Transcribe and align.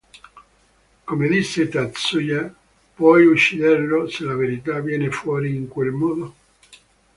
Come 1.07 1.27
disse 1.27 1.69
Tatsuya: 1.69 2.51
"Puoi 2.95 3.27
ucciderlo 3.27 4.09
se 4.09 4.23
la 4.23 4.33
verità 4.33 4.79
viene 4.79 5.11
fuori 5.11 5.55
in 5.55 5.67
quel 5.67 5.91
modo? 5.91 6.33